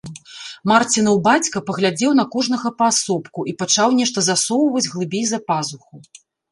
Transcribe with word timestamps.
Марцінаў 0.71 1.19
бацька 1.27 1.57
паглядзеў 1.67 2.11
на 2.21 2.25
кожнага 2.37 2.73
паасобку 2.81 3.47
і 3.53 3.57
пачаў 3.63 3.97
нешта 4.03 4.19
засоўваць 4.33 4.87
глыбей 4.93 5.25
за 5.37 5.47
пазуху. 5.53 6.07